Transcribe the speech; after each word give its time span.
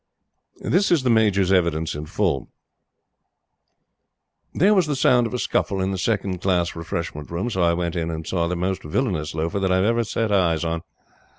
This 0.61 0.89
is 0.89 1.03
the 1.03 1.11
Major's 1.11 1.51
evidence 1.51 1.93
in 1.93 2.07
full: 2.07 2.49
"There 4.51 4.73
was 4.73 4.87
the 4.87 4.95
sound 4.95 5.27
of 5.27 5.33
a 5.35 5.37
scuffle 5.37 5.79
in 5.79 5.91
the 5.91 5.97
second 5.99 6.41
class 6.41 6.75
refreshment 6.75 7.29
room, 7.29 7.51
so 7.51 7.61
I 7.61 7.73
went 7.73 7.95
in 7.95 8.09
and 8.09 8.25
saw 8.25 8.47
the 8.47 8.55
most 8.55 8.81
villainous 8.81 9.35
loafer 9.35 9.59
that 9.59 9.71
I 9.71 9.85
ever 9.85 10.03
set 10.03 10.31
eyes 10.31 10.65
on. 10.65 10.81